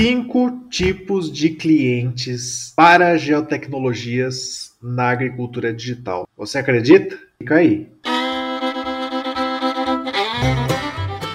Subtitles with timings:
[0.00, 6.28] cinco tipos de clientes para geotecnologias na agricultura digital.
[6.36, 7.18] Você acredita?
[7.36, 7.88] Fica aí.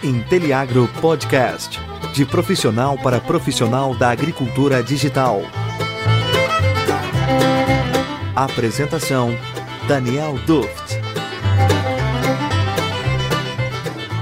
[0.02, 1.78] Inteliagro Podcast
[2.14, 5.42] de profissional para profissional da agricultura digital.
[8.34, 9.38] Apresentação:
[9.90, 11.02] Daniel Duft.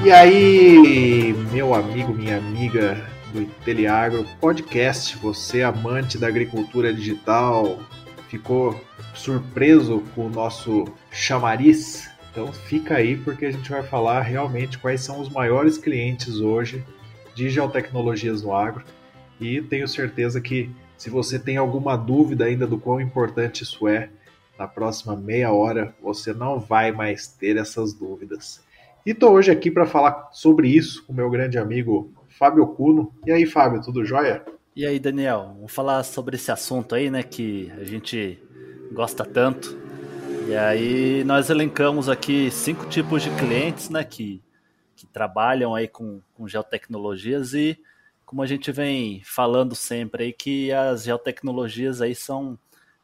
[0.04, 7.80] E aí, meu amigo, minha amiga do Inteliagro Podcast, você amante da agricultura digital,
[8.28, 8.80] ficou
[9.16, 12.10] surpreso com o nosso chamariz?
[12.32, 16.84] Então fica aí porque a gente vai falar realmente quais são os maiores clientes hoje
[17.34, 18.84] de geotecnologias no agro
[19.40, 24.10] e tenho certeza que se você tem alguma dúvida ainda do quão importante isso é,
[24.58, 28.64] na próxima meia hora você não vai mais ter essas dúvidas.
[29.06, 33.14] E estou hoje aqui para falar sobre isso com meu grande amigo Fábio Cuno.
[33.24, 34.44] E aí, Fábio, tudo jóia?
[34.76, 38.42] E aí, Daniel, vamos falar sobre esse assunto aí, né, que a gente
[38.92, 39.78] gosta tanto.
[40.48, 44.42] E aí nós elencamos aqui cinco tipos de clientes, né, que,
[44.96, 47.80] que trabalham aí com, com geotecnologias e
[48.26, 52.58] como a gente vem falando sempre aí que as geotecnologias aí são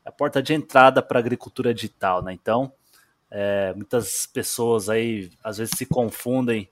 [0.04, 2.34] a porta de entrada para a agricultura digital, né?
[2.34, 2.74] Então,
[3.30, 6.68] é, muitas pessoas aí às vezes se confundem,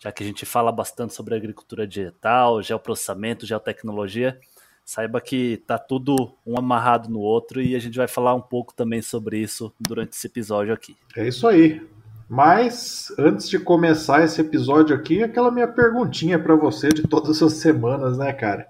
[0.00, 4.40] já que a gente fala bastante sobre agricultura digital, geoprocessamento, geotecnologia.
[4.82, 8.74] Saiba que tá tudo um amarrado no outro e a gente vai falar um pouco
[8.74, 10.96] também sobre isso durante esse episódio aqui.
[11.14, 11.86] É isso aí.
[12.26, 17.52] Mas antes de começar esse episódio aqui, aquela minha perguntinha para você de todas as
[17.54, 18.68] semanas, né, cara?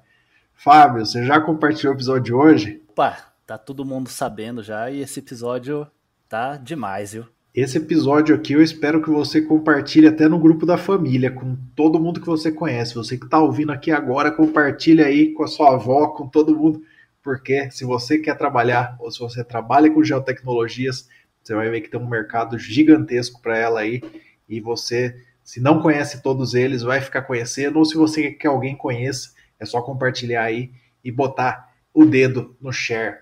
[0.52, 2.82] Fábio, você já compartilhou o episódio de hoje?
[2.88, 5.86] Opa, tá todo mundo sabendo já e esse episódio
[6.28, 7.26] tá demais, viu?
[7.52, 11.98] Esse episódio aqui eu espero que você compartilhe até no grupo da família, com todo
[11.98, 12.94] mundo que você conhece.
[12.94, 16.80] Você que está ouvindo aqui agora, compartilha aí com a sua avó, com todo mundo,
[17.20, 21.08] porque se você quer trabalhar ou se você trabalha com geotecnologias,
[21.42, 24.00] você vai ver que tem um mercado gigantesco para ela aí
[24.48, 28.46] e você, se não conhece todos eles, vai ficar conhecendo, ou se você quer que
[28.46, 30.70] alguém conheça, é só compartilhar aí
[31.02, 33.16] e botar o dedo no share.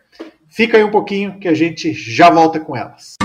[0.49, 3.17] Fica aí um pouquinho que a gente já volta com elas.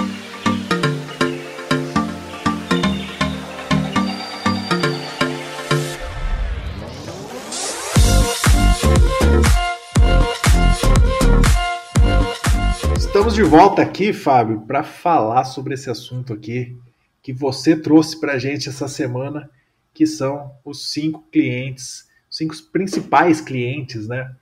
[13.23, 16.77] Estamos de volta aqui, Fábio, para falar sobre esse assunto aqui
[17.21, 19.49] que você trouxe para a gente essa semana,
[19.93, 24.35] que são os cinco clientes, os cinco principais clientes, né,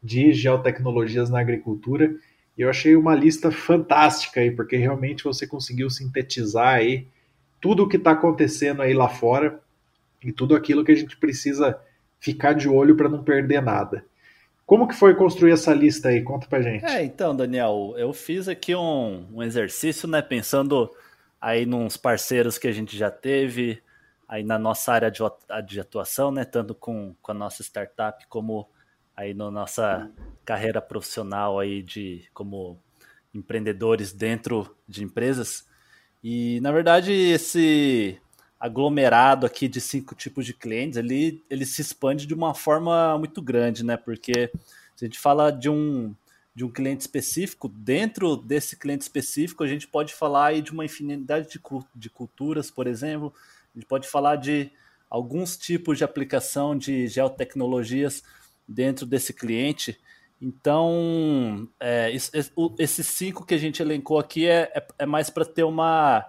[0.00, 2.14] de geotecnologias na agricultura.
[2.56, 7.08] E eu achei uma lista fantástica aí, porque realmente você conseguiu sintetizar aí
[7.60, 9.60] tudo o que está acontecendo aí lá fora
[10.22, 11.76] e tudo aquilo que a gente precisa
[12.20, 14.04] ficar de olho para não perder nada.
[14.68, 16.22] Como que foi construir essa lista aí?
[16.22, 16.84] Conta pra gente.
[16.84, 20.94] É, então, Daniel, eu fiz aqui um, um exercício, né, pensando
[21.40, 23.82] aí nos parceiros que a gente já teve,
[24.28, 25.20] aí na nossa área de,
[25.66, 28.68] de atuação, né, tanto com, com a nossa startup como
[29.16, 30.10] aí na nossa
[30.44, 32.78] carreira profissional aí de como
[33.34, 35.66] empreendedores dentro de empresas.
[36.22, 38.20] E na verdade esse
[38.58, 43.40] aglomerado aqui de cinco tipos de clientes, ele, ele se expande de uma forma muito
[43.40, 43.96] grande, né?
[43.96, 44.50] Porque
[44.96, 46.14] se a gente fala de um,
[46.54, 50.84] de um cliente específico, dentro desse cliente específico, a gente pode falar aí de uma
[50.84, 51.60] infinidade de,
[51.94, 53.32] de culturas, por exemplo,
[53.74, 54.72] a gente pode falar de
[55.08, 58.24] alguns tipos de aplicação de geotecnologias
[58.66, 59.98] dentro desse cliente.
[60.40, 65.62] Então, é, esses cinco que a gente elencou aqui é, é, é mais para ter
[65.62, 66.24] uma,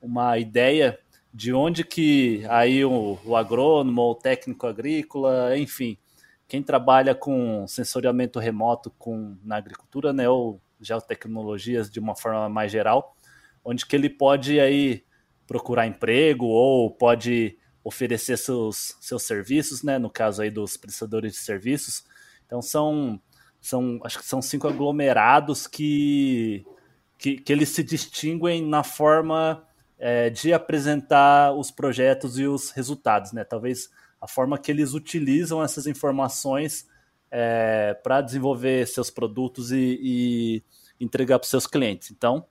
[0.00, 0.98] uma ideia
[1.34, 5.98] de onde que aí o, o agrônomo, o técnico agrícola, enfim,
[6.46, 12.70] quem trabalha com sensoriamento remoto com, na agricultura, né, ou geotecnologias de uma forma mais
[12.70, 13.16] geral,
[13.64, 15.04] onde que ele pode aí
[15.44, 21.38] procurar emprego ou pode oferecer seus, seus serviços, né, no caso aí dos prestadores de
[21.38, 22.04] serviços.
[22.46, 23.20] Então são,
[23.60, 26.64] são acho que são cinco aglomerados que,
[27.18, 29.66] que, que eles se distinguem na forma
[29.98, 33.44] é, de apresentar os projetos e os resultados, né?
[33.44, 36.86] Talvez a forma que eles utilizam essas informações
[37.30, 40.62] é, para desenvolver seus produtos e, e
[41.00, 42.10] entregar para os seus clientes.
[42.10, 42.46] Então,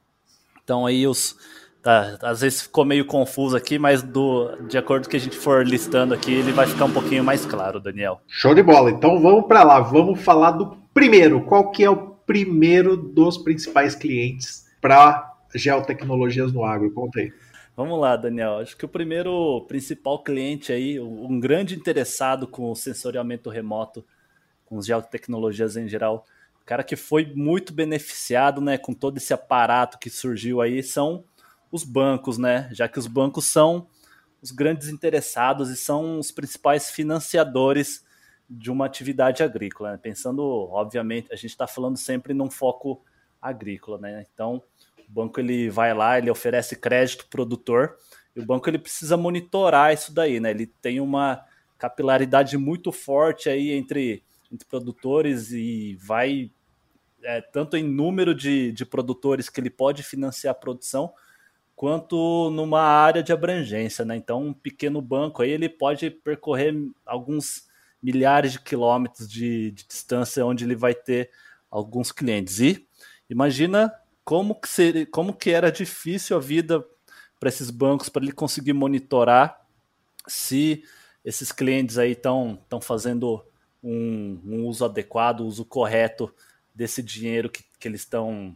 [0.64, 1.36] então aí os
[1.82, 5.38] tá, às vezes ficou meio confuso aqui, mas do, de acordo com que a gente
[5.38, 8.22] for listando aqui, ele vai ficar um pouquinho mais claro, Daniel.
[8.28, 8.92] Show de bola.
[8.92, 11.44] Então vamos para lá, vamos falar do primeiro.
[11.44, 16.92] Qual que é o primeiro dos principais clientes para geotecnologias no agro?
[16.92, 17.34] Conta aí.
[17.76, 18.60] Vamos lá, Daniel.
[18.60, 24.06] Acho que o primeiro principal cliente aí, um grande interessado com o sensoriamento remoto
[24.74, 26.26] uns geotecnologias em geral,
[26.62, 31.24] o cara que foi muito beneficiado, né, com todo esse aparato que surgiu aí são
[31.72, 32.70] os bancos, né?
[32.72, 33.88] Já que os bancos são
[34.42, 38.06] os grandes interessados e são os principais financiadores
[38.50, 39.94] de uma atividade agrícola.
[39.94, 39.98] Né?
[39.98, 43.02] Pensando, obviamente, a gente está falando sempre num foco
[43.42, 44.26] agrícola, né?
[44.34, 44.62] Então,
[45.14, 47.98] o banco ele vai lá, ele oferece crédito produtor
[48.36, 50.50] e o banco ele precisa monitorar isso daí, né?
[50.50, 51.46] Ele tem uma
[51.78, 56.50] capilaridade muito forte aí entre, entre produtores e vai
[57.22, 61.14] é, tanto em número de, de produtores que ele pode financiar a produção,
[61.76, 64.16] quanto numa área de abrangência, né?
[64.16, 66.74] Então, um pequeno banco aí ele pode percorrer
[67.06, 67.68] alguns
[68.02, 71.30] milhares de quilômetros de, de distância onde ele vai ter
[71.70, 72.60] alguns clientes.
[72.60, 72.88] E
[73.30, 73.94] imagina
[74.24, 76.86] como que, seria, como que era difícil a vida
[77.40, 79.62] para esses bancos para ele conseguir monitorar
[80.28, 80.84] se
[81.26, 83.44] esses clientes aí estão fazendo
[83.84, 86.34] um, um, uso adequado, uso correto
[86.74, 88.56] desse dinheiro que, que eles estão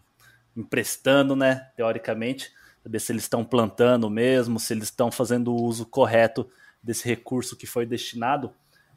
[0.55, 1.69] emprestando, né?
[1.75, 6.49] Teoricamente, saber se eles estão plantando mesmo, se eles estão fazendo o uso correto
[6.81, 8.53] desse recurso que foi destinado.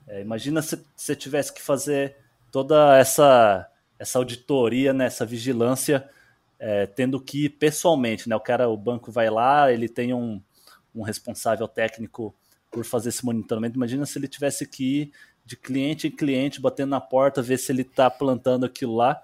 [0.07, 2.17] É, imagina se você tivesse que fazer
[2.51, 3.67] toda essa
[3.99, 6.09] essa auditoria, né, essa vigilância,
[6.61, 8.37] é, tendo que ir pessoalmente, né?
[8.37, 10.41] O cara, o banco vai lá, ele tem um,
[10.95, 12.35] um responsável técnico
[12.71, 13.77] por fazer esse monitoramento.
[13.77, 15.13] Imagina se ele tivesse que ir
[15.45, 19.21] de cliente em cliente, batendo na porta, ver se ele está plantando aquilo lá.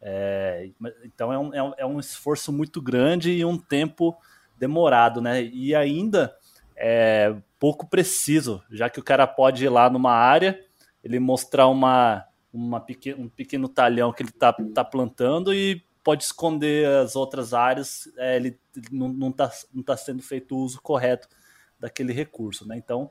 [0.00, 0.70] É,
[1.04, 4.16] então é um, é, um, é um esforço muito grande e um tempo
[4.56, 5.42] demorado, né?
[5.42, 6.36] E ainda
[6.76, 10.62] é pouco preciso, já que o cara pode ir lá numa área,
[11.02, 12.84] ele mostrar uma, uma
[13.18, 18.36] um pequeno talhão que ele está tá plantando e pode esconder as outras áreas, é,
[18.36, 18.56] ele
[18.92, 21.28] não está não tá sendo feito o uso correto
[21.80, 22.76] daquele recurso, né?
[22.76, 23.10] Então,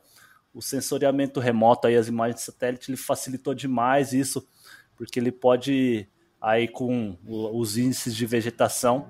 [0.54, 4.48] o sensoriamento remoto, aí, as imagens de satélite, ele facilitou demais isso,
[4.96, 6.08] porque ele pode,
[6.40, 9.10] aí com os índices de vegetação,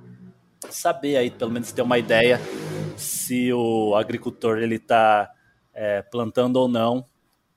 [0.67, 2.39] saber aí, pelo menos ter uma ideia
[2.97, 5.31] se o agricultor ele está
[5.71, 7.07] é, plantando ou não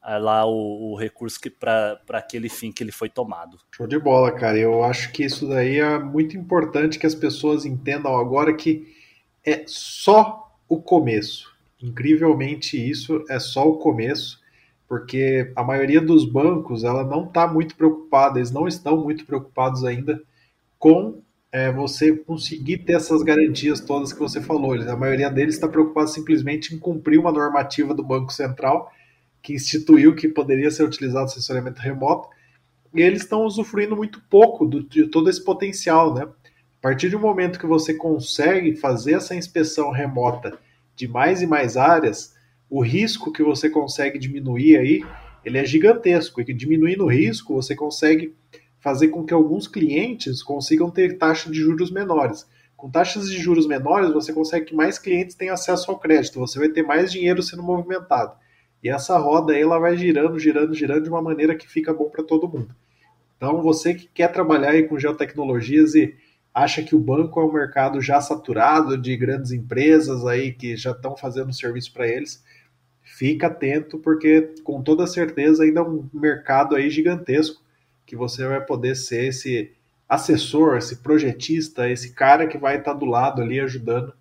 [0.02, 3.58] lá o, o recurso para aquele fim que ele foi tomado.
[3.74, 4.56] Show de bola, cara.
[4.56, 8.94] Eu acho que isso daí é muito importante que as pessoas entendam agora que
[9.44, 11.52] é só o começo.
[11.82, 14.40] Incrivelmente, isso é só o começo,
[14.88, 19.84] porque a maioria dos bancos ela não está muito preocupada, eles não estão muito preocupados
[19.84, 20.20] ainda
[20.78, 21.22] com
[21.52, 24.74] é, você conseguir ter essas garantias todas que você falou.
[24.74, 28.92] A maioria deles está preocupada simplesmente em cumprir uma normativa do Banco Central
[29.48, 32.28] que instituiu que poderia ser utilizado assessoramento remoto,
[32.94, 36.24] e eles estão usufruindo muito pouco do, de todo esse potencial, né?
[36.24, 40.58] A partir do momento que você consegue fazer essa inspeção remota
[40.94, 42.36] de mais e mais áreas,
[42.68, 45.02] o risco que você consegue diminuir aí,
[45.42, 46.42] ele é gigantesco.
[46.42, 48.34] E diminuindo o risco, você consegue
[48.78, 52.46] fazer com que alguns clientes consigam ter taxas de juros menores.
[52.76, 56.58] Com taxas de juros menores, você consegue que mais clientes tenham acesso ao crédito, você
[56.58, 58.36] vai ter mais dinheiro sendo movimentado.
[58.82, 62.08] E essa roda aí, ela vai girando, girando, girando de uma maneira que fica bom
[62.08, 62.74] para todo mundo.
[63.36, 66.14] Então, você que quer trabalhar aí com geotecnologias e
[66.52, 70.90] acha que o banco é um mercado já saturado de grandes empresas aí que já
[70.90, 72.42] estão fazendo serviço para eles,
[73.02, 77.62] fica atento porque com toda certeza ainda é um mercado aí gigantesco
[78.04, 79.72] que você vai poder ser esse
[80.08, 84.12] assessor, esse projetista, esse cara que vai estar do lado ali ajudando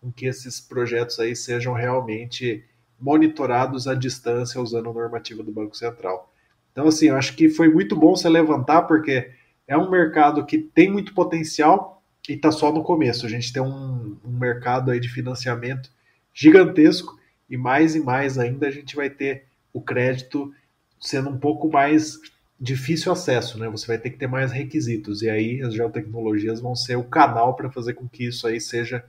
[0.00, 2.64] com que esses projetos aí sejam realmente
[3.00, 6.32] monitorados à distância usando a normativa do Banco Central.
[6.72, 9.30] Então, assim, eu acho que foi muito bom você levantar, porque
[9.66, 13.26] é um mercado que tem muito potencial e está só no começo.
[13.26, 15.90] A gente tem um, um, mercado aí de financiamento
[16.32, 20.52] gigantesco e mais e mais ainda a gente vai ter o crédito
[21.00, 22.18] sendo um pouco mais
[22.60, 23.68] difícil acesso, né?
[23.70, 27.56] Você vai ter que ter mais requisitos e aí as geotecnologias vão ser o canal
[27.56, 29.04] para fazer com que isso aí seja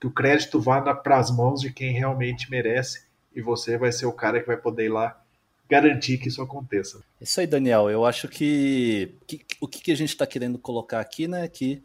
[0.00, 3.04] que o crédito vá para as mãos de quem realmente merece
[3.34, 5.20] e você vai ser o cara que vai poder ir lá
[5.68, 7.02] garantir que isso aconteça.
[7.20, 7.90] Isso aí, Daniel.
[7.90, 11.82] Eu acho que, que o que a gente está querendo colocar aqui, né, que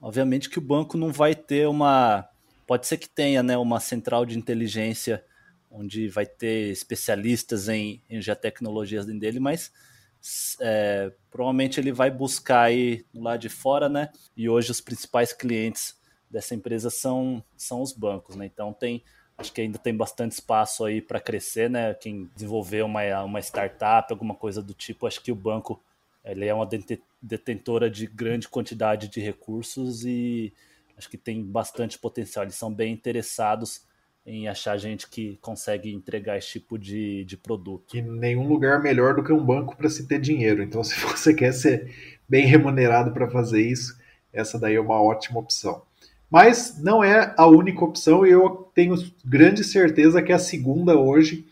[0.00, 2.28] obviamente que o banco não vai ter uma,
[2.66, 5.24] pode ser que tenha, né, uma central de inteligência
[5.70, 8.20] onde vai ter especialistas em, em
[9.06, 9.70] dentro dele, mas
[10.60, 14.10] é, provavelmente ele vai buscar aí lado de fora, né?
[14.36, 15.96] E hoje os principais clientes
[16.30, 18.46] dessa empresa são, são os bancos, né?
[18.46, 19.04] Então tem
[19.38, 21.94] Acho que ainda tem bastante espaço aí para crescer, né?
[21.94, 25.80] Quem desenvolver uma, uma startup, alguma coisa do tipo, acho que o banco
[26.24, 26.68] ele é uma
[27.22, 30.52] detentora de grande quantidade de recursos e
[30.96, 32.44] acho que tem bastante potencial.
[32.44, 33.86] Eles são bem interessados
[34.26, 37.96] em achar gente que consegue entregar esse tipo de, de produto.
[37.96, 40.62] E nenhum lugar melhor do que um banco para se ter dinheiro.
[40.62, 43.98] Então, se você quer ser bem remunerado para fazer isso,
[44.30, 45.82] essa daí é uma ótima opção.
[46.30, 48.94] Mas não é a única opção e eu tenho
[49.24, 51.46] grande certeza que a segunda hoje,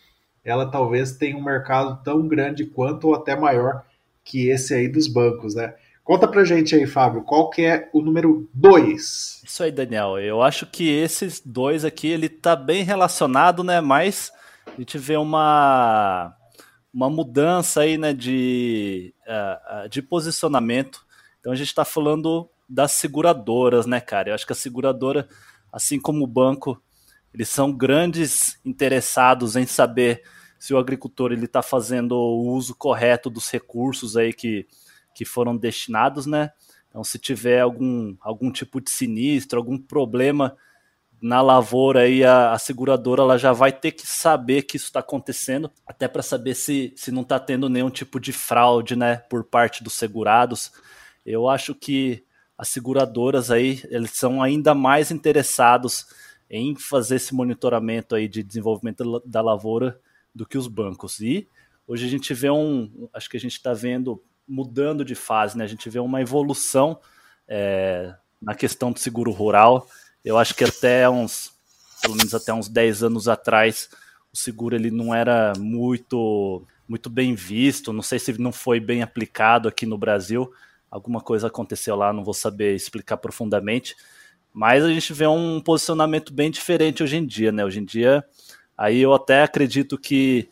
[0.44, 3.84] ela talvez tenha um mercado tão grande quanto ou até maior
[4.22, 5.74] que esse aí dos bancos, né?
[6.04, 9.42] Conta pra gente aí, Fábio, qual que é o número 2?
[9.44, 10.18] Isso aí, Daniel.
[10.18, 13.80] Eu acho que esses dois aqui, ele tá bem relacionado, né?
[13.80, 14.30] Mas
[14.66, 16.32] a gente vê uma,
[16.92, 21.04] uma mudança aí, né, de, uh, de posicionamento.
[21.40, 24.30] Então a gente está falando das seguradoras, né, cara?
[24.30, 25.28] Eu acho que a seguradora,
[25.72, 26.82] assim como o banco,
[27.32, 30.22] eles são grandes interessados em saber
[30.58, 34.66] se o agricultor ele está fazendo o uso correto dos recursos aí que
[35.16, 36.52] que foram destinados, né?
[36.90, 40.54] Então, se tiver algum, algum tipo de sinistro, algum problema
[41.20, 45.00] na lavoura, aí a, a seguradora ela já vai ter que saber que isso está
[45.00, 49.42] acontecendo, até para saber se, se não está tendo nenhum tipo de fraude, né, por
[49.42, 50.70] parte dos segurados.
[51.24, 52.22] Eu acho que
[52.58, 56.06] as seguradoras aí eles são ainda mais interessados
[56.48, 60.00] em fazer esse monitoramento aí de desenvolvimento da lavoura
[60.34, 61.20] do que os bancos.
[61.20, 61.48] E
[61.86, 65.64] hoje a gente vê um, acho que a gente está vendo mudando de fase, né?
[65.64, 67.00] A gente vê uma evolução
[67.48, 69.88] é, na questão do seguro rural.
[70.24, 71.52] Eu acho que até uns,
[72.00, 73.88] pelo menos até uns 10 anos atrás,
[74.32, 77.92] o seguro ele não era muito muito bem visto.
[77.92, 80.52] Não sei se não foi bem aplicado aqui no Brasil.
[80.90, 83.96] Alguma coisa aconteceu lá, não vou saber explicar profundamente.
[84.52, 87.64] Mas a gente vê um posicionamento bem diferente hoje em dia, né?
[87.64, 88.24] Hoje em dia,
[88.76, 90.48] aí eu até acredito que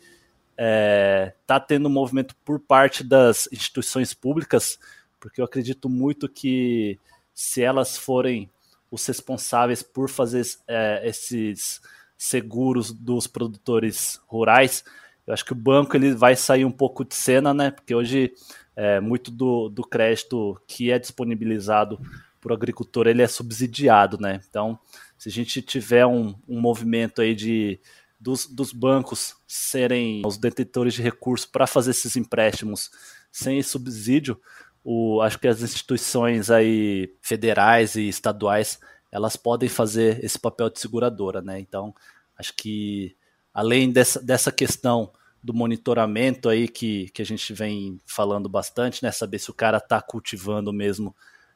[0.57, 4.79] é, tá tendo um movimento por parte das instituições públicas,
[5.19, 6.99] porque eu acredito muito que
[7.33, 8.49] se elas forem
[8.91, 11.81] os responsáveis por fazer é, esses
[12.17, 14.83] seguros dos produtores rurais,
[15.27, 17.71] eu acho que o banco ele vai sair um pouco de cena, né?
[17.71, 18.31] Porque hoje
[18.75, 21.99] é, muito do, do crédito que é disponibilizado
[22.41, 24.41] para o agricultor ele é subsidiado, né?
[24.49, 24.77] Então,
[25.17, 27.79] se a gente tiver um, um movimento aí de
[28.19, 32.89] dos, dos bancos serem os detentores de recursos para fazer esses empréstimos
[33.31, 34.39] sem subsídio,
[34.83, 38.79] o, acho que as instituições aí federais e estaduais
[39.11, 41.59] elas podem fazer esse papel de seguradora, né?
[41.59, 41.95] Então,
[42.37, 43.15] acho que
[43.53, 45.11] além dessa, dessa questão
[45.45, 49.11] do monitoramento aí que, que a gente vem falando bastante, né?
[49.11, 51.15] Saber se o cara está cultivando mesmo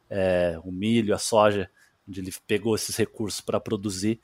[0.09, 1.69] é, o milho, a soja,
[2.07, 4.19] onde ele pegou esses recursos para produzir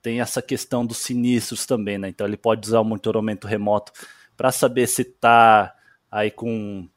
[0.00, 2.08] tem essa questão dos sinistros também, né?
[2.08, 3.92] Então ele pode usar o monitoramento remoto
[4.36, 5.74] para saber se está
[6.10, 6.88] aí com,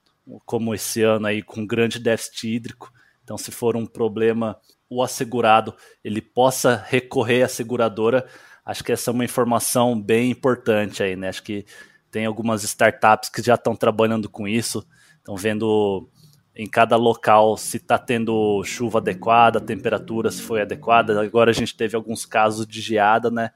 [0.46, 2.92] como esse ano aí, com grande déficit hídrico.
[3.24, 8.28] Então, se for um problema, o assegurado ele possa recorrer à seguradora.
[8.64, 11.30] Acho que essa é uma informação bem importante aí, né?
[11.30, 11.66] Acho que
[12.12, 14.86] tem algumas startups que já estão trabalhando com isso,
[15.18, 16.10] estão vendo
[16.56, 21.20] em cada local se está tendo chuva adequada, temperatura se foi adequada.
[21.22, 23.52] Agora a gente teve alguns casos de geada, né?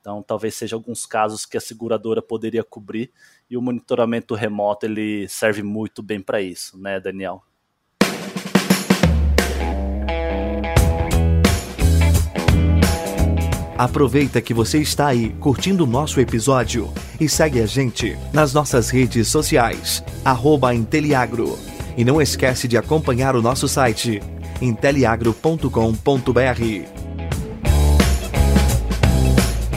[0.00, 3.12] Então talvez seja alguns casos que a seguradora poderia cobrir
[3.50, 7.42] e o monitoramento remoto ele serve muito bem para isso, né, Daniel?
[13.78, 18.90] Aproveita que você está aí curtindo o nosso episódio e segue a gente nas nossas
[18.90, 21.56] redes sociais, arroba Inteliagro
[21.96, 24.20] e não esquece de acompanhar o nosso site
[24.60, 25.70] inteliagro.com.br.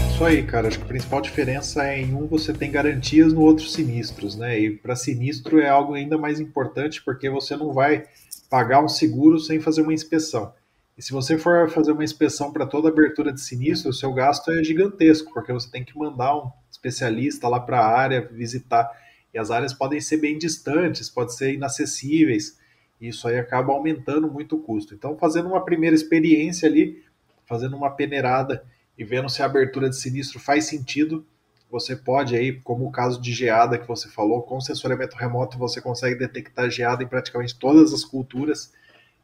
[0.09, 0.67] Isso aí, cara.
[0.67, 4.59] Acho que a principal diferença é em um você tem garantias, no outro sinistros, né?
[4.59, 8.05] E para sinistro é algo ainda mais importante porque você não vai
[8.49, 10.51] pagar um seguro sem fazer uma inspeção.
[10.97, 14.51] E se você for fazer uma inspeção para toda abertura de sinistro, o seu gasto
[14.51, 18.89] é gigantesco, porque você tem que mandar um especialista lá para a área visitar.
[19.33, 22.59] E as áreas podem ser bem distantes, podem ser inacessíveis,
[22.99, 24.93] e isso aí acaba aumentando muito o custo.
[24.93, 27.03] Então, fazendo uma primeira experiência ali,
[27.45, 28.63] fazendo uma peneirada
[28.97, 31.25] e vendo se a abertura de sinistro faz sentido,
[31.71, 35.81] você pode aí, como o caso de geada que você falou, com sensoriamento remoto você
[35.81, 38.73] consegue detectar geada em praticamente todas as culturas.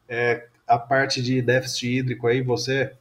[0.07, 2.93] É, a parte de déficit hídrico aí, você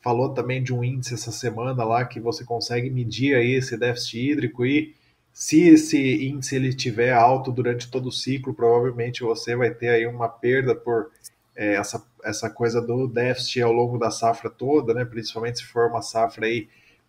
[0.00, 4.30] falou também de um índice essa semana lá que você consegue medir aí esse déficit
[4.30, 4.94] hídrico e
[5.32, 10.06] se esse índice ele tiver alto durante todo o ciclo, provavelmente você vai ter aí
[10.06, 11.10] uma perda por
[11.54, 15.04] é, essa, essa coisa do déficit ao longo da safra toda, né?
[15.04, 16.68] Principalmente se for uma safra aí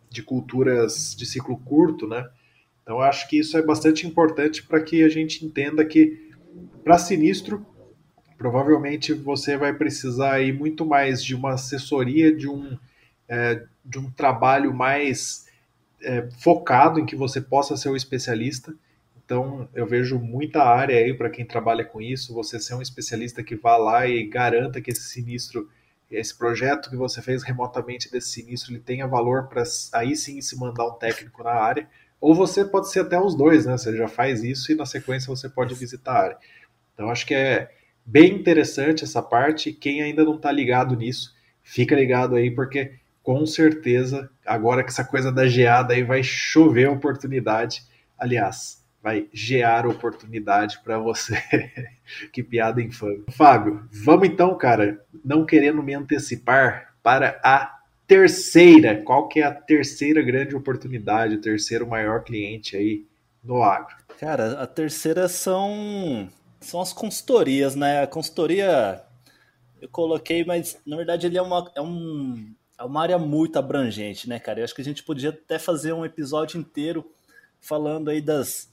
[0.09, 2.27] de culturas de ciclo curto, né?
[2.83, 6.31] Então acho que isso é bastante importante para que a gente entenda que
[6.83, 7.65] para sinistro
[8.37, 12.77] provavelmente você vai precisar aí muito mais de uma assessoria de um
[13.27, 15.47] é, de um trabalho mais
[16.01, 18.73] é, focado em que você possa ser o especialista.
[19.25, 23.43] Então, eu vejo muita área aí para quem trabalha com isso, você ser um especialista
[23.43, 25.69] que vá lá e garanta que esse sinistro,
[26.09, 29.63] esse projeto que você fez remotamente desse sinistro, ele tenha valor para
[29.93, 31.89] aí sim se mandar um técnico na área.
[32.21, 33.77] Ou você pode ser até os dois, né?
[33.77, 36.37] Você já faz isso e na sequência você pode visitar a área.
[36.93, 37.69] Então, acho que é
[38.07, 39.73] bem interessante essa parte.
[39.73, 45.03] Quem ainda não está ligado nisso, fica ligado aí, porque com certeza, agora que essa
[45.03, 47.83] coisa da geada aí vai chover oportunidade.
[48.17, 51.35] Aliás, vai gear oportunidade para você.
[52.31, 53.25] que piada infame.
[53.31, 59.01] Fábio, vamos então, cara, não querendo me antecipar para a terceira.
[59.03, 63.05] Qual que é a terceira grande oportunidade, o terceiro maior cliente aí
[63.43, 63.93] no agro?
[64.17, 68.01] Cara, a terceira são são as consultorias, né?
[68.03, 69.03] A consultoria
[69.81, 74.27] eu coloquei, mas na verdade ele é uma, é um, é uma área muito abrangente,
[74.27, 74.59] né, cara?
[74.59, 77.09] Eu acho que a gente podia até fazer um episódio inteiro
[77.59, 78.71] falando aí das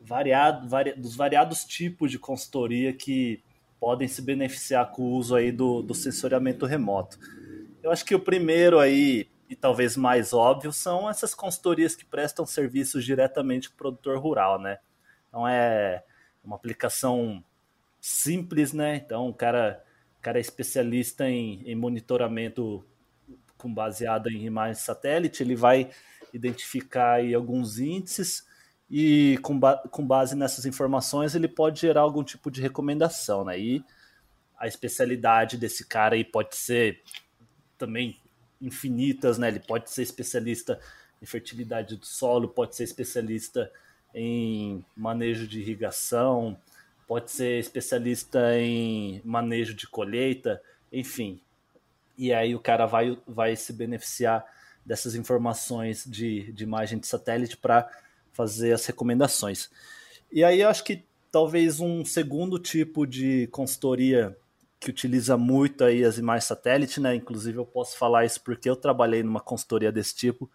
[0.00, 3.42] variado, vari, dos variados tipos de consultoria que
[3.78, 7.18] podem se beneficiar com o uso aí do, do sensoriamento remoto.
[7.82, 12.46] Eu acho que o primeiro aí, e talvez mais óbvio, são essas consultorias que prestam
[12.46, 14.78] serviços diretamente para o produtor rural, né?
[15.28, 16.02] Então é
[16.46, 17.44] uma aplicação
[18.00, 18.96] simples, né?
[18.96, 19.84] Então o cara,
[20.18, 22.84] o cara é especialista em, em monitoramento
[23.58, 25.90] com baseado em imagens satélite, ele vai
[26.32, 28.46] identificar alguns índices
[28.88, 33.58] e com, ba com base nessas informações ele pode gerar algum tipo de recomendação, né?
[33.58, 33.84] E
[34.56, 37.02] a especialidade desse cara aí pode ser
[37.76, 38.16] também
[38.60, 39.48] infinitas, né?
[39.48, 40.78] Ele pode ser especialista
[41.20, 43.70] em fertilidade do solo, pode ser especialista
[44.18, 46.56] em manejo de irrigação,
[47.06, 51.38] pode ser especialista em manejo de colheita, enfim.
[52.16, 54.42] E aí o cara vai, vai se beneficiar
[54.86, 57.86] dessas informações de, de imagem de satélite para
[58.32, 59.70] fazer as recomendações.
[60.32, 64.34] E aí eu acho que talvez um segundo tipo de consultoria
[64.80, 67.14] que utiliza muito aí as imagens satélite, né?
[67.14, 70.50] Inclusive eu posso falar isso porque eu trabalhei numa consultoria desse tipo,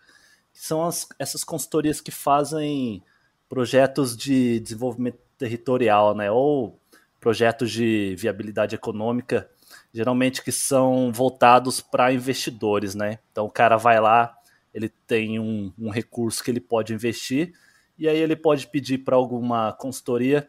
[0.52, 3.04] que são as, essas consultorias que fazem
[3.52, 6.32] projetos de desenvolvimento territorial, né?
[6.32, 6.80] Ou
[7.20, 9.50] projetos de viabilidade econômica,
[9.94, 13.20] geralmente que são voltados para investidores, né?
[13.30, 14.34] Então o cara vai lá,
[14.74, 17.52] ele tem um, um recurso que ele pode investir,
[18.00, 20.48] e aí ele pode pedir para alguma consultoria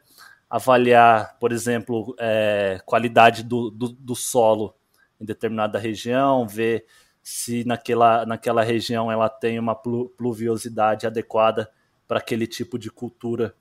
[0.49, 4.77] avaliar, por exemplo, é, qualidade do, do, do, solo
[5.21, 6.87] em determinada região, ver
[7.21, 11.69] se naquela, naquela região ela tem uma pluviosidade adequada
[12.13, 13.57] para aquele tipo de cultura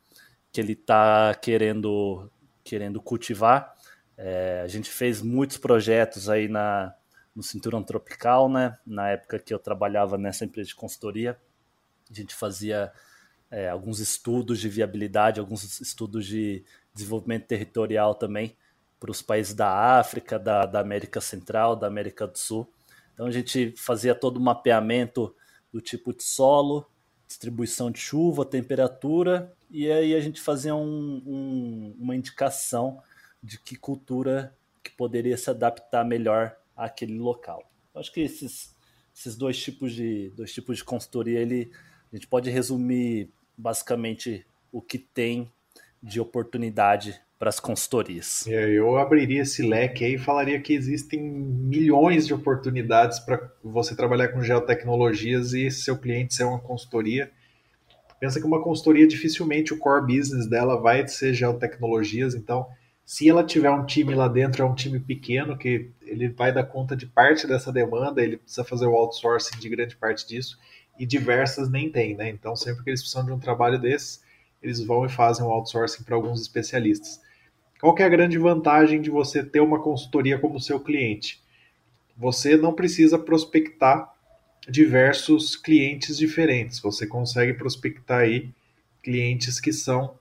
[0.52, 2.30] que ele está querendo,
[2.66, 3.74] querendo cultivar.
[4.18, 6.94] É, a gente fez muitos projetos aí na,
[7.34, 8.78] no Cinturão Tropical, né?
[8.86, 11.40] Na época que eu trabalhava nessa empresa de consultoria,
[12.10, 12.92] a gente fazia
[13.50, 18.58] é, alguns estudos de viabilidade, alguns estudos de desenvolvimento territorial também
[19.00, 22.70] para os países da África, da, da América Central, da América do Sul.
[23.14, 25.34] Então a gente fazia todo o mapeamento
[25.72, 26.86] do tipo de solo,
[27.32, 33.02] distribuição de chuva, temperatura, e aí a gente fazia um, um, uma indicação
[33.41, 37.63] de que cultura que poderia se adaptar melhor àquele local.
[37.94, 38.76] Eu acho que esses,
[39.15, 41.72] esses dois tipos de dois tipos de consultoria ele
[42.12, 45.50] a gente pode resumir basicamente o que tem
[46.02, 48.46] de oportunidade para as consultorias.
[48.48, 53.96] É, eu abriria esse leque aí e falaria que existem milhões de oportunidades para você
[53.96, 57.32] trabalhar com geotecnologias e seu cliente ser uma consultoria.
[58.20, 62.68] Pensa que uma consultoria dificilmente o core business dela vai ser geotecnologias, então
[63.04, 66.64] se ela tiver um time lá dentro, é um time pequeno que ele vai dar
[66.64, 70.58] conta de parte dessa demanda, ele precisa fazer o outsourcing de grande parte disso
[70.98, 72.30] e diversas nem tem, né?
[72.30, 74.22] Então sempre que eles precisam de um trabalho desses,
[74.62, 77.19] eles vão e fazem o outsourcing para alguns especialistas.
[77.80, 81.41] Qual é a grande vantagem de você ter uma consultoria como seu cliente?
[82.15, 84.13] Você não precisa prospectar
[84.69, 86.80] diversos clientes diferentes.
[86.80, 88.50] Você consegue prospectar aí
[89.02, 90.13] clientes que são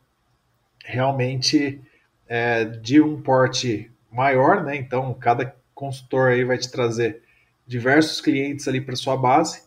[0.84, 1.80] realmente
[2.26, 4.76] é, de um porte maior, né?
[4.76, 7.22] Então, cada consultor aí vai te trazer
[7.66, 9.62] diversos clientes ali para sua base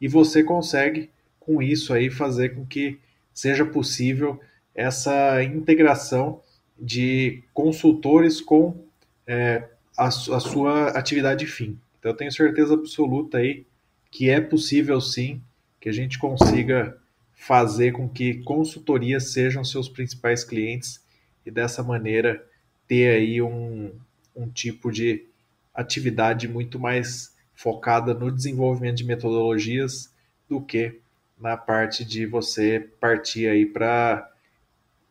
[0.00, 1.10] e você consegue
[1.40, 3.00] com isso aí fazer com que
[3.38, 4.40] seja possível
[4.74, 6.42] essa integração
[6.76, 8.84] de consultores com
[9.24, 11.78] é, a, a, sua atividade fim.
[11.98, 13.64] Então, eu tenho certeza absoluta aí
[14.10, 15.40] que é possível sim
[15.80, 16.98] que a gente consiga
[17.32, 21.00] fazer com que consultorias sejam seus principais clientes
[21.46, 22.44] e dessa maneira
[22.88, 23.92] ter aí um,
[24.34, 25.24] um tipo de
[25.72, 30.12] atividade muito mais focada no desenvolvimento de metodologias
[30.48, 30.98] do que
[31.40, 34.30] na parte de você partir aí para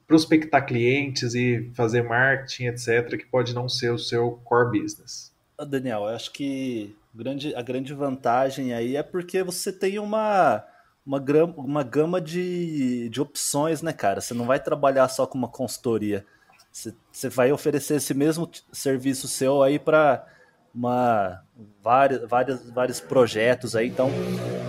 [0.08, 5.34] prospectar clientes e fazer marketing, etc., que pode não ser o seu core business.
[5.68, 10.64] Daniel, eu acho que grande, a grande vantagem aí é porque você tem uma,
[11.06, 11.20] uma,
[11.58, 14.22] uma gama de, de opções, né, cara?
[14.22, 16.26] Você não vai trabalhar só com uma consultoria.
[16.72, 20.26] Você, você vai oferecer esse mesmo serviço seu aí para
[20.74, 21.44] uma
[21.82, 23.88] vários, vários, vários projetos aí.
[23.88, 24.10] Então,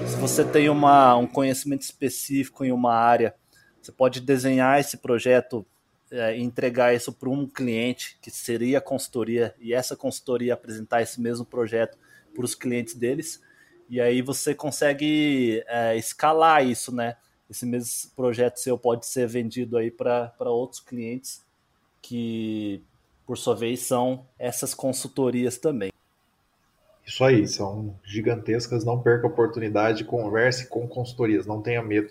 [0.07, 3.35] se você tem uma, um conhecimento específico em uma área,
[3.81, 5.67] você pode desenhar esse projeto
[6.11, 11.21] é, entregar isso para um cliente que seria a consultoria e essa consultoria apresentar esse
[11.21, 11.99] mesmo projeto
[12.35, 13.43] para os clientes deles
[13.89, 17.17] e aí você consegue é, escalar isso, né?
[17.49, 21.43] Esse mesmo projeto seu pode ser vendido aí para outros clientes
[22.03, 22.83] que,
[23.27, 25.91] por sua vez, são essas consultorias também.
[27.09, 28.85] Isso aí, são gigantescas.
[28.85, 32.11] Não perca a oportunidade, converse com consultorias, não tenha medo.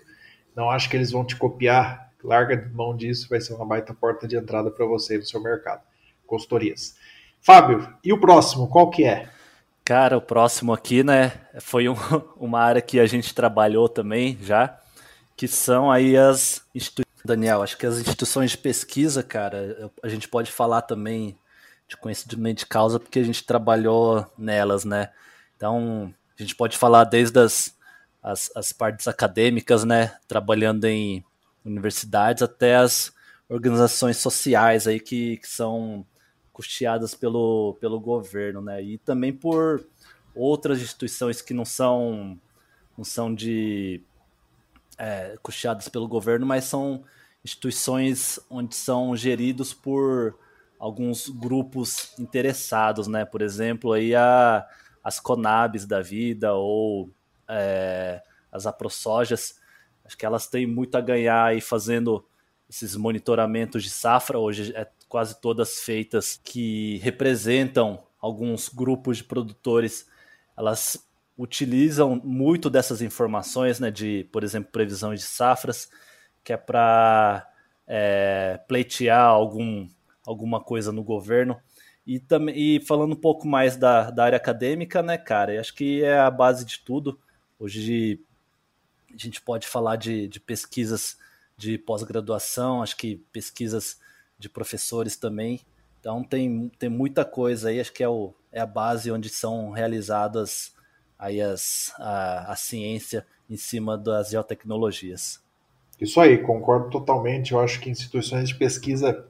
[0.56, 2.12] Não acho que eles vão te copiar.
[2.24, 5.40] Larga de mão disso, vai ser uma baita porta de entrada para você no seu
[5.40, 5.84] mercado.
[6.26, 6.96] Consultorias.
[7.40, 9.30] Fábio, e o próximo, qual que é?
[9.86, 11.32] Cara, o próximo aqui, né,
[11.62, 11.96] foi um,
[12.36, 14.80] uma área que a gente trabalhou também já,
[15.38, 17.06] que são aí as instituições.
[17.24, 21.38] Daniel, acho que as instituições de pesquisa, cara, a gente pode falar também
[21.88, 25.12] de conhecimento de causa, porque a gente trabalhou nelas, né?
[25.56, 27.76] Então, a gente pode falar desde as,
[28.22, 30.18] as, as partes acadêmicas, né?
[30.28, 31.24] Trabalhando em
[31.64, 33.14] universidades, até as
[33.50, 36.06] organizações sociais aí que, que são
[36.52, 38.84] custeadas pelo, pelo governo, né?
[38.84, 39.86] E também por
[40.36, 42.40] outras instituições que não são
[42.98, 44.02] não são de
[44.98, 47.04] é, custeadas pelo governo, mas são
[47.46, 50.36] instituições onde são geridos por
[50.80, 53.26] alguns grupos interessados, né?
[53.26, 54.68] Por exemplo, aí a,
[55.04, 57.10] as Conabs da vida ou
[57.48, 59.60] é, as AproSojas,
[60.06, 62.26] acho que elas têm muito a ganhar aí fazendo
[62.70, 70.08] esses monitoramentos de safra, hoje é quase todas feitas que representam alguns grupos de produtores,
[70.58, 75.90] elas utilizam muito dessas informações, né, de, por exemplo, previsões de safras,
[76.44, 77.48] que é para
[77.86, 79.88] é, pleitear algum
[80.28, 81.58] alguma coisa no governo.
[82.06, 82.22] E,
[82.54, 86.30] e falando um pouco mais da, da área acadêmica, né, cara, acho que é a
[86.30, 87.18] base de tudo.
[87.58, 88.20] Hoje
[89.14, 91.18] a gente pode falar de, de pesquisas
[91.56, 94.00] de pós-graduação, acho que pesquisas
[94.38, 95.62] de professores também.
[96.00, 99.72] Então tem, tem muita coisa aí, acho que é, o, é a base onde são
[99.72, 100.74] realizadas
[101.18, 105.42] aí as, a, a ciência em cima das geotecnologias.
[106.00, 107.54] Isso aí, concordo totalmente.
[107.54, 109.26] Eu acho que instituições de pesquisa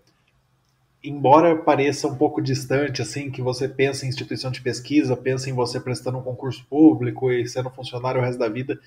[1.04, 5.54] embora pareça um pouco distante, assim, que você pensa em instituição de pesquisa, pensa em
[5.54, 8.80] você prestando um concurso público e sendo funcionário o resto da vida,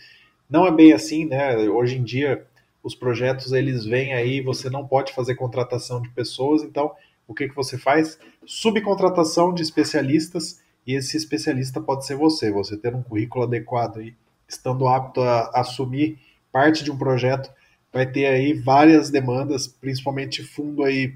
[0.48, 1.56] não é bem assim, né?
[1.68, 2.44] Hoje em dia,
[2.82, 6.92] os projetos, eles vêm aí, você não pode fazer contratação de pessoas, então,
[7.28, 8.18] o que, que você faz?
[8.44, 14.14] Subcontratação de especialistas, e esse especialista pode ser você, você ter um currículo adequado aí,
[14.48, 16.18] estando apto a assumir
[16.50, 17.50] parte de um projeto,
[17.92, 21.14] vai ter aí várias demandas, principalmente fundo aí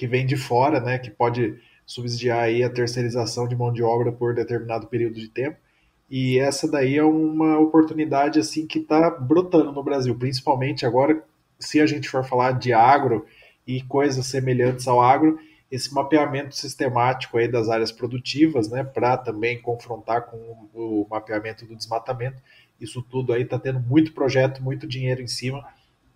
[0.00, 4.10] que vem de fora, né, que pode subsidiar aí a terceirização de mão de obra
[4.10, 5.58] por determinado período de tempo.
[6.10, 11.22] E essa daí é uma oportunidade assim que está brotando no Brasil, principalmente agora,
[11.58, 13.26] se a gente for falar de agro
[13.66, 15.38] e coisas semelhantes ao agro,
[15.70, 20.38] esse mapeamento sistemático aí das áreas produtivas, né, para também confrontar com
[20.72, 22.38] o mapeamento do desmatamento.
[22.80, 25.62] Isso tudo aí está tendo muito projeto, muito dinheiro em cima,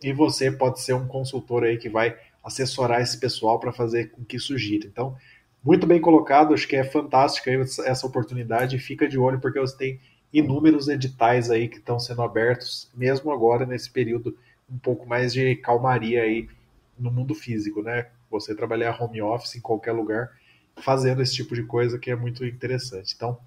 [0.03, 4.25] e você pode ser um consultor aí que vai assessorar esse pessoal para fazer com
[4.25, 4.87] que isso gire.
[4.87, 5.17] Então,
[5.63, 8.79] muito bem colocado, acho que é fantástica essa oportunidade.
[8.79, 10.01] Fica de olho porque você tem
[10.33, 14.37] inúmeros editais aí que estão sendo abertos, mesmo agora nesse período
[14.69, 16.49] um pouco mais de calmaria aí
[16.99, 18.09] no mundo físico, né?
[18.31, 20.31] Você trabalhar home office em qualquer lugar
[20.77, 23.15] fazendo esse tipo de coisa que é muito interessante.
[23.15, 23.39] Então,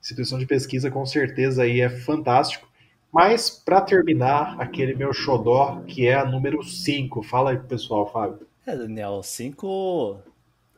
[0.00, 2.68] instituição de pesquisa com certeza aí é fantástico.
[3.12, 7.22] Mas, para terminar, aquele meu xodó, que é a número 5.
[7.22, 8.46] Fala aí pessoal, Fábio.
[8.66, 10.22] É, Daniel, 5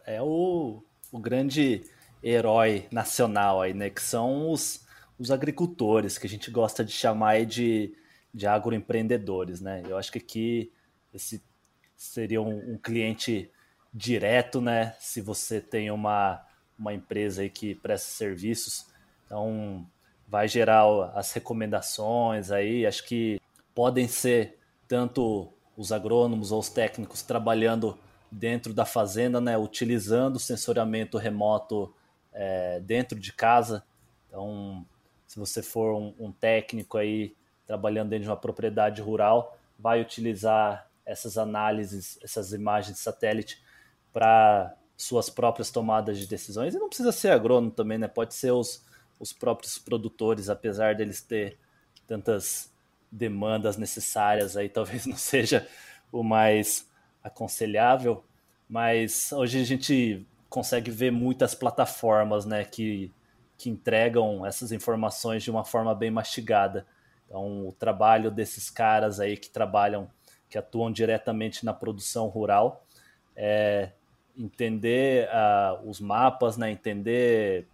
[0.05, 1.85] é o, o grande
[2.23, 3.89] herói nacional aí, né?
[3.89, 4.85] Que são os,
[5.17, 7.95] os agricultores, que a gente gosta de chamar de,
[8.33, 9.85] de agroempreendedores, né?
[9.87, 10.73] Eu acho que aqui
[11.13, 11.41] esse
[11.97, 13.49] seria um, um cliente
[13.93, 14.97] direto, né?
[14.99, 16.45] Se você tem uma,
[16.77, 18.87] uma empresa aí que presta serviços.
[19.25, 19.87] Então,
[20.35, 20.83] vai gerar
[21.15, 22.85] as recomendações aí.
[22.85, 23.41] Acho que
[23.73, 27.97] podem ser tanto os agrônomos ou os técnicos trabalhando
[28.33, 31.95] dentro da fazenda, né, utilizando o sensoriamento remoto
[32.33, 33.85] é, dentro de casa.
[34.27, 34.85] Então,
[35.25, 40.91] se você for um, um técnico aí trabalhando dentro de uma propriedade rural, vai utilizar
[41.07, 43.63] essas análises, essas imagens de satélite
[44.13, 46.75] para suas próprias tomadas de decisões.
[46.75, 48.09] E não precisa ser agrônomo também, né?
[48.09, 48.85] Pode ser os,
[49.25, 51.59] os próprios produtores, apesar deles ter
[52.07, 52.71] tantas
[53.11, 55.67] demandas necessárias aí, talvez não seja
[56.13, 56.89] o mais
[57.23, 58.23] aconselhável,
[58.69, 63.11] mas hoje a gente consegue ver muitas plataformas, né, que,
[63.57, 66.87] que entregam essas informações de uma forma bem mastigada.
[67.27, 70.09] Então, o trabalho desses caras aí que trabalham,
[70.49, 72.87] que atuam diretamente na produção rural,
[73.35, 73.91] é
[74.37, 77.67] entender uh, os mapas, né, entender,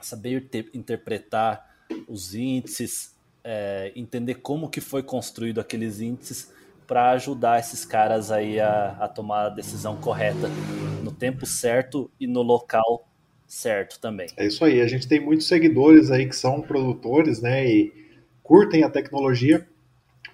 [0.00, 1.76] saber interpretar
[2.08, 6.52] os índices, é, entender como que foi construído aqueles índices
[6.86, 10.48] para ajudar esses caras aí a, a tomar a decisão correta
[11.02, 13.08] no tempo certo e no local
[13.46, 14.28] certo também.
[14.36, 17.92] É isso aí, a gente tem muitos seguidores aí que são produtores, né, e
[18.42, 19.66] curtem a tecnologia,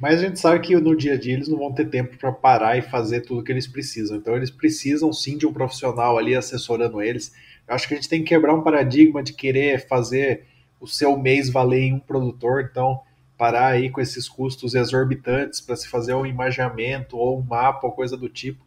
[0.00, 2.32] mas a gente sabe que no dia a dia eles não vão ter tempo para
[2.32, 4.16] parar e fazer tudo que eles precisam.
[4.16, 7.32] Então eles precisam sim de um profissional ali assessorando eles.
[7.68, 10.46] Acho que a gente tem que quebrar um paradigma de querer fazer
[10.80, 12.68] o seu mês valer em um produtor.
[12.70, 13.00] Então
[13.42, 17.92] parar aí com esses custos exorbitantes para se fazer um imaginamento ou um mapa ou
[17.92, 18.64] coisa do tipo.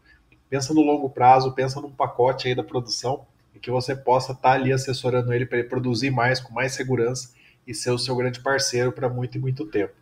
[0.49, 4.49] Pensa no longo prazo, pensa num pacote aí da produção e que você possa estar
[4.49, 7.33] tá ali assessorando ele para ele produzir mais, com mais segurança
[7.65, 9.93] e ser o seu grande parceiro para muito e muito tempo.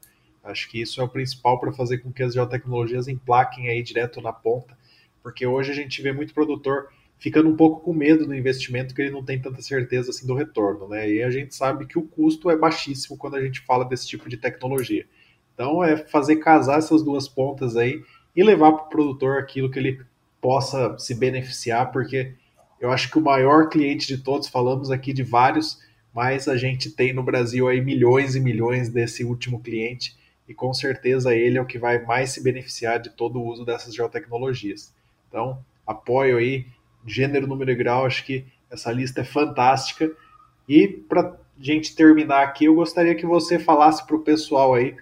[0.44, 4.22] Acho que isso é o principal para fazer com que as geotecnologias emplaquem aí direto
[4.22, 4.76] na ponta,
[5.22, 6.90] porque hoje a gente vê muito produtor
[7.24, 10.36] ficando um pouco com medo do investimento, que ele não tem tanta certeza assim do
[10.36, 11.10] retorno, né?
[11.10, 14.28] E a gente sabe que o custo é baixíssimo quando a gente fala desse tipo
[14.28, 15.06] de tecnologia.
[15.54, 18.04] Então é fazer casar essas duas pontas aí
[18.36, 20.02] e levar para o produtor aquilo que ele
[20.42, 22.34] possa se beneficiar, porque
[22.78, 25.80] eu acho que o maior cliente de todos, falamos aqui de vários,
[26.14, 30.14] mas a gente tem no Brasil aí milhões e milhões desse último cliente
[30.46, 33.64] e com certeza ele é o que vai mais se beneficiar de todo o uso
[33.64, 34.94] dessas geotecnologias.
[35.30, 36.66] Então, apoio aí,
[37.06, 40.12] gênero, número e grau, acho que essa lista é fantástica.
[40.68, 44.96] E para gente terminar aqui, eu gostaria que você falasse para o pessoal aí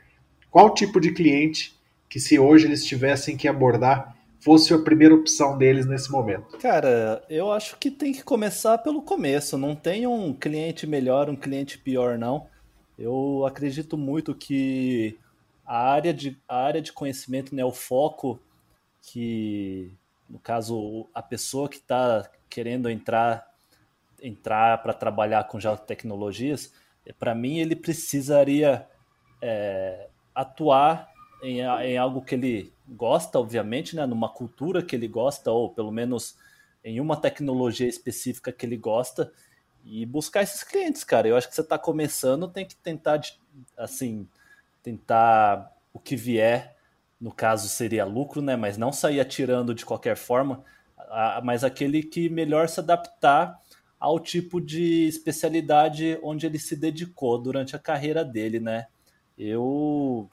[0.52, 1.74] qual tipo de cliente
[2.10, 6.58] que se hoje eles tivessem que abordar fosse a primeira opção deles nesse momento?
[6.58, 9.58] Cara, eu acho que tem que começar pelo começo.
[9.58, 12.48] Não tem um cliente melhor, um cliente pior, não.
[13.00, 15.18] Eu acredito muito que
[15.66, 18.42] a área de, a área de conhecimento, né, o foco
[19.02, 19.94] que,
[20.32, 23.52] no caso, a pessoa que está querendo entrar
[24.22, 26.72] entrar para trabalhar com geotecnologias,
[27.18, 28.88] para mim ele precisaria
[29.42, 31.10] é, atuar
[31.42, 35.92] em, em, algo que ele gosta, obviamente, né, numa cultura que ele gosta, ou pelo
[35.92, 36.38] menos
[36.84, 39.34] em uma tecnologia específica que ele gosta,
[39.84, 41.28] e buscar esses clientes, cara.
[41.28, 43.20] Eu acho que você está começando, tem que tentar,
[43.76, 44.28] assim,
[44.84, 46.76] tentar o que vier,
[47.22, 48.56] no caso seria lucro, né?
[48.56, 50.64] Mas não sair atirando de qualquer forma,
[51.44, 53.60] mas aquele que melhor se adaptar
[54.00, 58.88] ao tipo de especialidade onde ele se dedicou durante a carreira dele, né?
[59.38, 60.28] Eu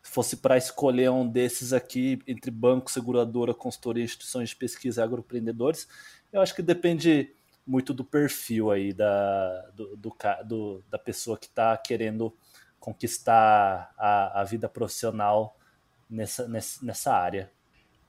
[0.00, 5.04] se fosse para escolher um desses aqui entre banco, seguradora, consultoria, instituições de pesquisa e
[5.04, 5.86] agroempreendedores,
[6.32, 7.32] eu acho que depende
[7.64, 12.36] muito do perfil aí da, do, do, do da pessoa que está querendo
[12.80, 15.56] conquistar a, a vida profissional
[16.12, 16.46] nessa,
[16.82, 17.50] nessa, área.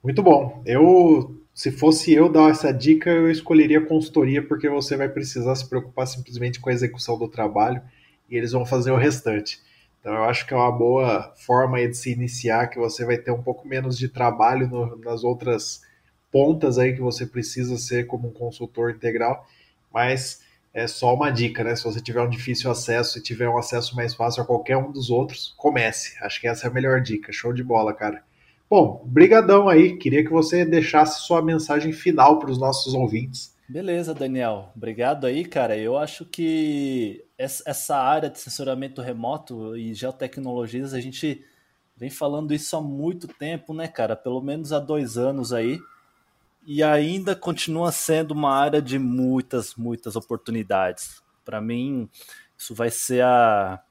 [0.02, 0.62] Muito bom.
[0.66, 5.68] Eu, se fosse eu dar essa dica, eu escolheria consultoria, porque você vai precisar se
[5.68, 7.82] preocupar simplesmente com a execução do trabalho
[8.28, 9.60] e eles vão fazer o restante.
[10.00, 13.30] Então, eu acho que é uma boa forma de se iniciar, que você vai ter
[13.30, 15.80] um pouco menos de trabalho no, nas outras
[16.30, 19.46] pontas aí que você precisa ser como um consultor integral,
[19.90, 20.43] mas
[20.74, 21.76] é só uma dica, né?
[21.76, 24.90] Se você tiver um difícil acesso e tiver um acesso mais fácil a qualquer um
[24.90, 26.16] dos outros, comece.
[26.20, 27.32] Acho que essa é a melhor dica.
[27.32, 28.24] Show de bola, cara.
[28.68, 29.96] Bom, brigadão aí.
[29.96, 33.54] Queria que você deixasse sua mensagem final para os nossos ouvintes.
[33.68, 34.72] Beleza, Daniel.
[34.74, 35.78] Obrigado aí, cara.
[35.78, 41.44] Eu acho que essa área de sensoramento remoto e geotecnologias, a gente
[41.96, 44.16] vem falando isso há muito tempo, né, cara?
[44.16, 45.78] Pelo menos há dois anos aí
[46.66, 51.22] e ainda continua sendo uma área de muitas, muitas oportunidades.
[51.44, 52.08] Para mim,
[52.56, 53.82] isso vai ser a,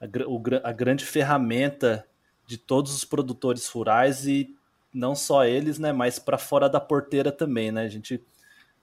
[0.00, 2.06] a, a, grande ferramenta
[2.46, 4.54] de todos os produtores rurais e
[4.92, 7.82] não só eles, né, mas para fora da porteira também, né?
[7.82, 8.22] A gente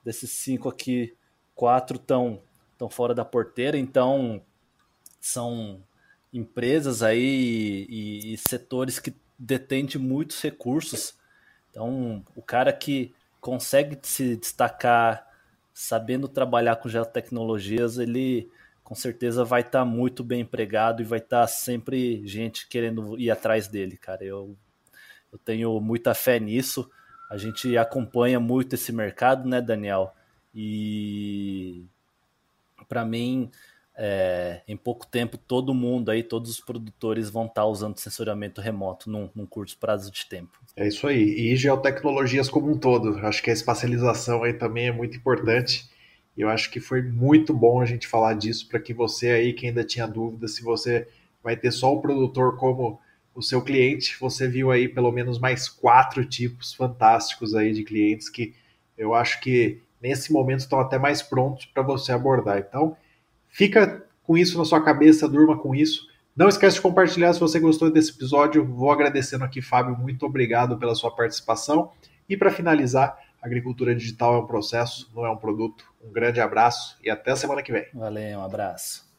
[0.03, 1.15] desses cinco aqui,
[1.55, 2.41] quatro estão
[2.73, 4.41] estão fora da porteira, então
[5.19, 5.83] são
[6.31, 11.13] empresas aí e, e setores que detêm de muitos recursos.
[11.69, 15.27] Então, o cara que consegue se destacar
[15.73, 18.49] sabendo trabalhar com geotecnologias, ele
[18.83, 23.17] com certeza vai estar tá muito bem empregado e vai estar tá sempre gente querendo
[23.19, 24.23] ir atrás dele, cara.
[24.25, 24.57] Eu,
[25.31, 26.89] eu tenho muita fé nisso.
[27.29, 30.13] A gente acompanha muito esse mercado, né, Daniel?
[30.53, 31.85] E
[32.87, 33.51] para mim,
[33.99, 38.61] é, em pouco tempo, todo mundo aí, todos os produtores vão estar tá usando sensoriamento
[38.61, 40.57] remoto num, num curto prazo de tempo.
[40.75, 41.21] É isso aí.
[41.21, 43.17] E geotecnologias como um todo.
[43.19, 45.89] Acho que a espacialização aí também é muito importante
[46.39, 49.67] eu acho que foi muito bom a gente falar disso para que você aí que
[49.67, 51.05] ainda tinha dúvida se você
[51.43, 52.97] vai ter só o produtor como
[53.35, 58.29] o seu cliente, você viu aí pelo menos mais quatro tipos fantásticos aí de clientes
[58.29, 58.53] que
[58.97, 62.57] eu acho que nesse momento estão até mais prontos para você abordar.
[62.57, 62.95] Então,
[63.49, 66.07] fica com isso na sua cabeça, durma com isso.
[66.35, 68.63] Não esquece de compartilhar se você gostou desse episódio.
[68.65, 71.91] Vou agradecendo aqui, Fábio, muito obrigado pela sua participação.
[72.29, 75.83] E para finalizar, agricultura digital é um processo, não é um produto.
[76.01, 77.87] Um grande abraço e até a semana que vem.
[77.93, 79.09] Valeu, um abraço.